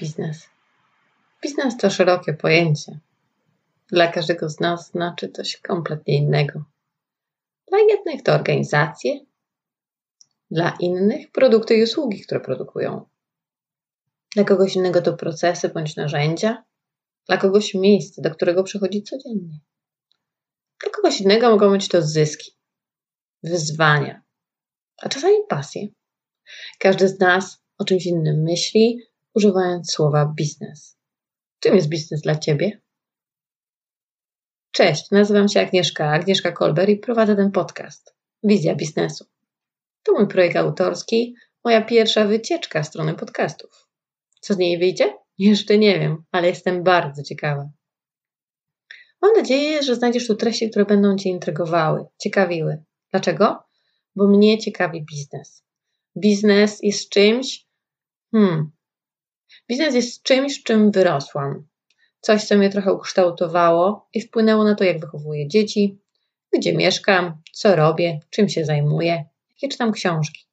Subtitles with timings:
[0.00, 0.48] biznes?
[1.42, 2.98] Biznes to szerokie pojęcie.
[3.88, 6.64] Dla każdego z nas znaczy coś kompletnie innego.
[7.68, 9.20] Dla jednych to organizacje,
[10.50, 13.08] dla innych produkty i usługi, które produkują.
[14.34, 16.64] Dla kogoś innego to procesy bądź narzędzia,
[17.26, 19.60] dla kogoś miejsce, do którego przychodzi codziennie.
[20.82, 22.52] Dla kogoś innego mogą być to zyski,
[23.42, 24.22] wyzwania,
[25.02, 25.86] a czasami pasje.
[26.78, 30.98] Każdy z nas o czymś innym myśli, używając słowa biznes.
[31.60, 32.80] Czym jest biznes dla Ciebie?
[34.72, 39.24] Cześć, nazywam się Agnieszka, Agnieszka Kolber i prowadzę ten podcast Wizja Biznesu.
[40.02, 43.88] To mój projekt autorski, moja pierwsza wycieczka w stronę podcastów.
[44.40, 45.14] Co z niej wyjdzie?
[45.38, 47.70] Jeszcze nie wiem, ale jestem bardzo ciekawa.
[49.22, 52.84] Mam nadzieję, że znajdziesz tu treści, które będą Cię intrygowały, ciekawiły.
[53.10, 53.62] Dlaczego?
[54.16, 55.64] Bo mnie ciekawi biznes.
[56.18, 57.66] Biznes jest czymś,
[58.32, 58.70] hmm,
[59.70, 61.66] biznes jest czymś, czym wyrosłam.
[62.20, 65.98] Coś, co mnie trochę ukształtowało i wpłynęło na to, jak wychowuję dzieci,
[66.52, 70.46] gdzie mieszkam, co robię, czym się zajmuję, jakie czytam książki.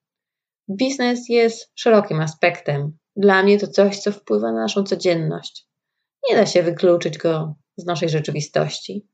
[0.69, 2.97] Biznes jest szerokim aspektem.
[3.15, 5.67] Dla mnie to coś, co wpływa na naszą codzienność.
[6.29, 9.07] Nie da się wykluczyć go z naszej rzeczywistości.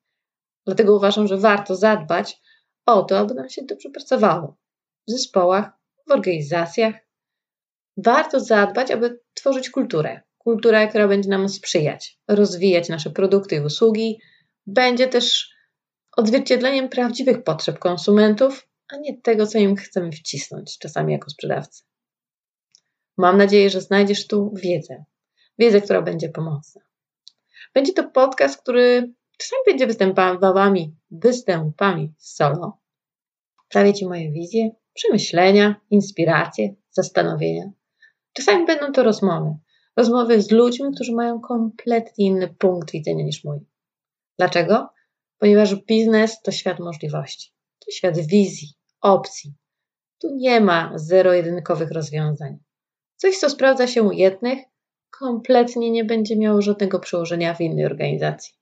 [0.65, 2.41] Dlatego uważam, że warto zadbać
[2.85, 4.57] o to, aby nam się dobrze pracowało
[5.07, 5.71] w zespołach,
[6.07, 6.95] w organizacjach.
[7.97, 10.21] Warto zadbać, aby tworzyć kulturę.
[10.37, 14.19] Kulturę, która będzie nam sprzyjać, rozwijać nasze produkty i usługi,
[14.67, 15.49] będzie też
[16.17, 21.83] odzwierciedleniem prawdziwych potrzeb konsumentów, a nie tego, co im chcemy wcisnąć, czasami jako sprzedawcy.
[23.17, 25.03] Mam nadzieję, że znajdziesz tu wiedzę,
[25.59, 26.81] wiedzę, która będzie pomocna.
[27.73, 32.79] Będzie to podcast, który czasami będzie występowami, występami solo.
[33.69, 37.71] Prawię Ci moje wizje, przemyślenia, inspiracje, zastanowienia.
[38.33, 39.55] Czasami będą to rozmowy.
[39.97, 43.59] Rozmowy z ludźmi, którzy mają kompletnie inny punkt widzenia niż mój.
[44.37, 44.89] Dlaczego?
[45.37, 48.67] Ponieważ biznes to świat możliwości, to świat wizji,
[49.01, 49.53] opcji.
[50.21, 52.57] Tu nie ma zero-jedynkowych rozwiązań.
[53.15, 54.59] Coś, co sprawdza się u jednych,
[55.09, 58.53] kompletnie nie będzie miało żadnego przełożenia w innej organizacji.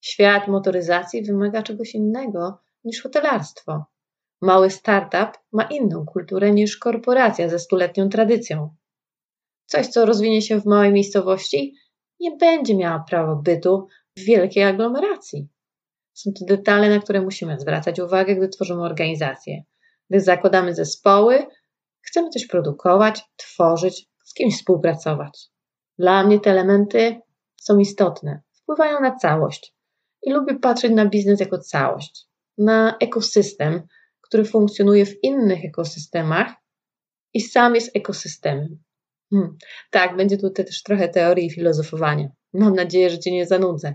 [0.00, 3.84] Świat motoryzacji wymaga czegoś innego niż hotelarstwo.
[4.40, 8.74] Mały startup ma inną kulturę niż korporacja ze stuletnią tradycją.
[9.66, 11.74] Coś, co rozwinie się w małej miejscowości,
[12.20, 15.48] nie będzie miało prawa bytu w wielkiej aglomeracji.
[16.14, 19.62] Są to detale, na które musimy zwracać uwagę, gdy tworzymy organizację.
[20.10, 21.46] Gdy zakładamy zespoły,
[22.00, 25.48] chcemy coś produkować, tworzyć, z kimś współpracować.
[25.98, 27.20] Dla mnie te elementy
[27.56, 29.74] są istotne, wpływają na całość
[30.22, 32.26] i lubię patrzeć na biznes jako całość,
[32.58, 33.82] na ekosystem,
[34.28, 36.54] który funkcjonuje w innych ekosystemach
[37.34, 38.78] i sam jest ekosystemem.
[39.30, 39.56] Hmm.
[39.90, 42.28] Tak, będzie tutaj też trochę teorii i filozofowania.
[42.52, 43.94] Mam nadzieję, że Cię nie zanudzę.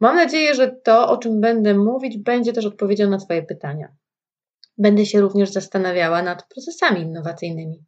[0.00, 3.96] Mam nadzieję, że to, o czym będę mówić, będzie też odpowiedzią na Twoje pytania.
[4.78, 7.84] Będę się również zastanawiała nad procesami innowacyjnymi.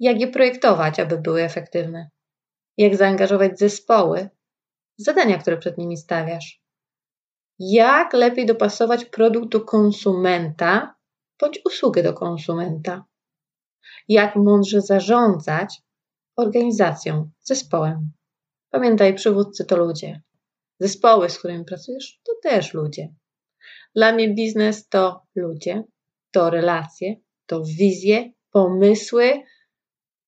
[0.00, 2.10] Jak je projektować, aby były efektywne?
[2.76, 4.28] Jak zaangażować zespoły
[4.98, 6.65] w zadania, które przed nimi stawiasz?
[7.58, 10.94] Jak lepiej dopasować produkt do konsumenta
[11.40, 13.04] bądź usługę do konsumenta?
[14.08, 15.82] Jak mądrze zarządzać
[16.36, 18.12] organizacją, zespołem?
[18.70, 20.22] Pamiętaj, przywódcy to ludzie.
[20.80, 23.14] Zespoły, z którymi pracujesz, to też ludzie.
[23.94, 25.84] Dla mnie biznes to ludzie,
[26.30, 29.42] to relacje, to wizje, pomysły,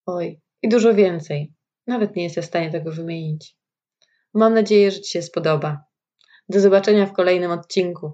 [0.06, 1.52] oj, i dużo więcej.
[1.86, 3.56] Nawet nie jestem w stanie tego wymienić.
[4.34, 5.87] Mam nadzieję, że Ci się spodoba.
[6.48, 8.12] Do zobaczenia w kolejnym odcinku.